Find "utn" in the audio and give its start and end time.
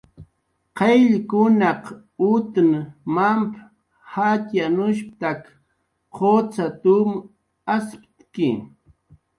2.31-2.71